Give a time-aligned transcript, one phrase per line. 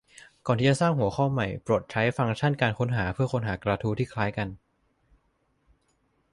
[0.45, 4.47] ก่อนที่จะสร้างหัวข้อใหม่โปรดใช้ฟังก์ชั่นการค้นหาเพื่อค้นหากระทู้ที่คล้ายกัน